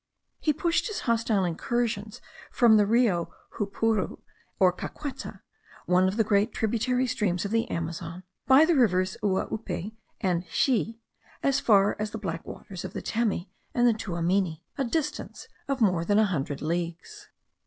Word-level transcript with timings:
He 0.39 0.51
pushed 0.51 0.87
his 0.87 1.01
hostile 1.01 1.45
incursions 1.45 2.21
from 2.51 2.77
the 2.77 2.87
Rio 2.87 3.31
Jupura, 3.59 4.17
or 4.59 4.73
Caqueta, 4.73 5.41
one 5.85 6.07
of 6.07 6.17
the 6.17 6.23
great 6.23 6.51
tributary 6.51 7.05
streams 7.05 7.45
of 7.45 7.51
the 7.51 7.69
Amazon, 7.69 8.23
by 8.47 8.65
the 8.65 8.73
rivers 8.73 9.15
Uaupe 9.21 9.95
and 10.19 10.43
Xie, 10.47 10.97
as 11.43 11.59
far 11.59 11.95
as 11.99 12.09
the 12.09 12.17
black 12.17 12.43
waters 12.47 12.83
of 12.83 12.93
the 12.93 13.03
Temi 13.03 13.51
and 13.75 13.87
the 13.87 13.93
Tuamini, 13.93 14.63
a 14.75 14.83
distance 14.83 15.47
of 15.67 15.81
more 15.81 16.03
than 16.03 16.17
a 16.17 16.25
hundred 16.25 16.63
leagues. 16.63 17.29